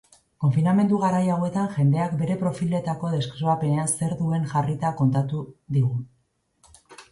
Konfinamendu 0.43 1.01
garai 1.03 1.19
hauetan 1.33 1.67
jendeak 1.75 2.15
bere 2.21 2.37
profiletako 2.39 3.13
deskribapenean 3.17 3.93
zer 3.93 4.17
duen 4.25 4.51
jarrita 4.57 4.95
kontatu 5.05 5.45
digu. 5.79 5.95